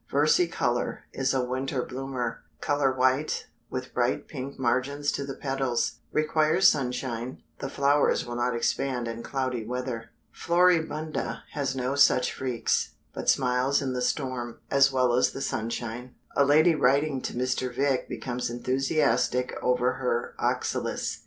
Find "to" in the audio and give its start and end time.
5.11-5.23, 17.21-17.35